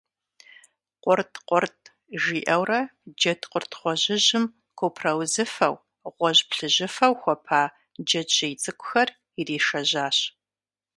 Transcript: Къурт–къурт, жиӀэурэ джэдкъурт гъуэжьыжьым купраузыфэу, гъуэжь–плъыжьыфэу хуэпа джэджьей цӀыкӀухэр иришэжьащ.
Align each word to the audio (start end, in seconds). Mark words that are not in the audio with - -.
Къурт–къурт, 1.03 1.79
жиӀэурэ 2.21 2.79
джэдкъурт 3.19 3.71
гъуэжьыжьым 3.79 4.45
купраузыфэу, 4.77 5.75
гъуэжь–плъыжьыфэу 6.17 7.13
хуэпа 7.21 7.61
джэджьей 8.05 8.53
цӀыкӀухэр 8.61 9.09
иришэжьащ. 9.39 10.17